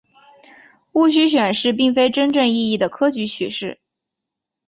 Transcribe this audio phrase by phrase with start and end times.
[0.93, 3.79] 戊戌选试并非真正意义的科举取士。